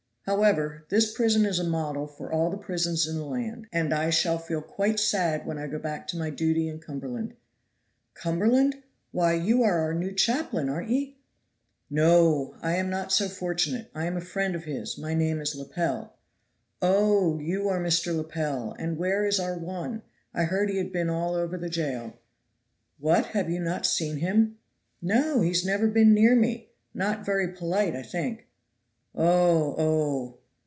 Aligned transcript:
"However, 0.27 0.85
this 0.89 1.11
prison 1.11 1.45
is 1.45 1.59
a 1.59 1.63
model 1.63 2.07
for 2.07 2.31
all 2.31 2.51
the 2.51 2.55
prisons 2.57 3.05
in 3.07 3.17
the 3.17 3.25
land, 3.25 3.67
and 3.73 3.91
I 3.93 4.11
shall 4.11 4.37
feel 4.37 4.61
quite 4.61 4.99
sad 4.99 5.45
when 5.45 5.57
I 5.57 5.65
go 5.67 5.79
back 5.79 6.07
to 6.07 6.17
my 6.17 6.29
duty 6.29 6.69
in 6.69 6.79
Cumberland." 6.79 7.33
"Cumberland? 8.13 8.83
Why, 9.11 9.33
you 9.33 9.63
are 9.63 9.79
our 9.79 9.95
new 9.95 10.13
chaplain, 10.13 10.69
aren't 10.69 10.89
ye?" 10.89 11.17
"No! 11.89 12.55
I 12.61 12.75
am 12.75 12.89
not 12.89 13.11
so 13.11 13.27
fortunate, 13.27 13.89
I 13.95 14.05
am 14.05 14.15
a 14.15 14.21
friend 14.21 14.55
of 14.55 14.63
his; 14.63 14.95
my 14.97 15.13
name 15.15 15.41
is 15.41 15.55
Lepel." 15.55 16.13
"Oh, 16.83 17.39
you 17.39 17.67
are 17.67 17.81
Mr. 17.81 18.15
Lepel, 18.15 18.73
and 18.77 18.97
where 18.97 19.25
is 19.25 19.37
our 19.39 19.57
one? 19.57 20.03
I 20.35 20.43
heard 20.43 20.69
he 20.69 20.77
had 20.77 20.93
been 20.93 21.09
all 21.09 21.33
over 21.33 21.57
the 21.57 21.67
jail." 21.67 22.13
"What, 22.99 23.25
have 23.27 23.49
you 23.49 23.59
not 23.59 23.87
seen 23.87 24.17
him?" 24.17 24.59
"No! 25.01 25.41
he 25.41 25.49
has 25.49 25.65
never 25.65 25.87
been 25.87 26.13
near 26.13 26.35
me. 26.35 26.69
Not 26.93 27.25
very 27.25 27.49
polite, 27.51 27.95
I 27.97 28.03
think." 28.03 28.47
"Oh! 29.13 29.75
oh!" 29.77 30.37